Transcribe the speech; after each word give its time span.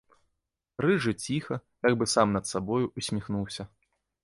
Рыжы 0.85 1.13
ціха, 1.25 1.55
як 1.89 1.93
бы 2.01 2.09
сам 2.15 2.27
над 2.39 2.51
сабою, 2.55 2.83
усміхнуўся. 3.03 3.71